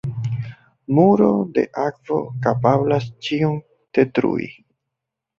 Muro 0.99 1.27
de 1.57 1.65
akvo 1.81 2.17
kapablas 2.45 3.05
ĉion 3.27 3.53
detrui. 3.99 4.49